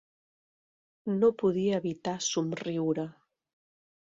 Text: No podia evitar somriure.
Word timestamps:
No 1.17 1.29
podia 1.43 1.77
evitar 1.81 2.17
somriure. 2.29 3.07